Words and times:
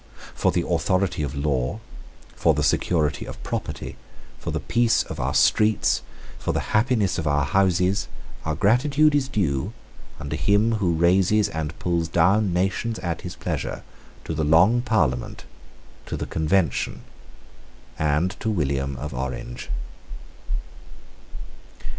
For 0.33 0.51
the 0.51 0.67
authority 0.67 1.21
of 1.21 1.35
law, 1.35 1.79
for 2.35 2.55
the 2.55 2.63
security 2.63 3.25
of 3.27 3.43
property, 3.43 3.97
for 4.39 4.49
the 4.49 4.59
peace 4.59 5.03
of 5.03 5.19
our 5.19 5.35
streets, 5.35 6.01
for 6.39 6.53
the 6.53 6.59
happiness 6.73 7.19
of 7.19 7.27
our 7.27 7.45
houses, 7.45 8.07
our 8.43 8.55
gratitude 8.55 9.13
is 9.13 9.27
due, 9.27 9.73
under 10.19 10.35
Him 10.35 10.71
who 10.81 10.95
raises 10.95 11.49
and 11.49 11.77
pulls 11.77 12.07
down 12.07 12.51
nations 12.51 12.97
at 12.97 13.21
his 13.21 13.35
pleasure, 13.35 13.83
to 14.23 14.33
the 14.33 14.43
Long 14.43 14.81
Parliament, 14.81 15.45
to 16.07 16.17
the 16.17 16.25
Convention, 16.25 17.03
and 17.99 18.31
to 18.39 18.49
William 18.49 18.95
of 18.97 19.13
Orange. 19.13 19.69